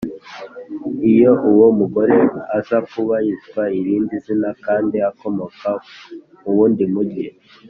[1.11, 2.15] Iyo uwo mugore
[2.57, 5.69] aza kuba yitwa irindi zina kandi akomoka
[6.41, 7.27] mu wundi mugi